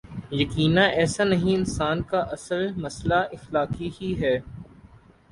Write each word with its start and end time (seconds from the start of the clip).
یقینا 0.31 0.83
ایسا 0.99 1.23
نہیں 1.23 1.55
انسان 1.55 2.01
کا 2.03 2.19
اصل 2.35 2.61
مسئلہ 2.77 3.19
اخلاقی 3.33 3.89
ہی 4.01 4.09
ہے۔ 4.21 4.35